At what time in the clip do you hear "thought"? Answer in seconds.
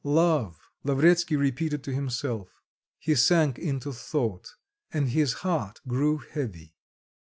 3.93-4.55